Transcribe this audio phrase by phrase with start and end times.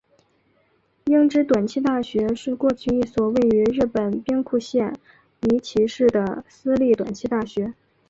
[1.05, 4.95] 英知短期大学是过去一所位于日本兵库县
[5.41, 7.75] 尼崎市的私立短期大学。